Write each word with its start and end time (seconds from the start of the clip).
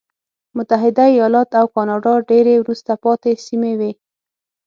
متحده 0.57 1.03
ایالات 1.13 1.49
او 1.59 1.65
کاناډا 1.75 2.13
ډېرې 2.29 2.53
وروسته 2.59 2.91
پاتې 3.03 3.31
سیمې 3.47 3.73
وې. 3.79 3.91